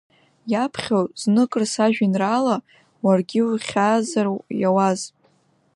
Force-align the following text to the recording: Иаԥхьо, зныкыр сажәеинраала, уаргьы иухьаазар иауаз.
Иаԥхьо, 0.51 0.99
зныкыр 1.21 1.63
сажәеинраала, 1.73 2.55
уаргьы 3.03 3.39
иухьаазар 3.41 4.27
иауаз. 4.61 5.01